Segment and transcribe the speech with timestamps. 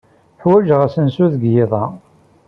[0.43, 1.83] Ḥwajeɣ asensu deg yiḍ-a.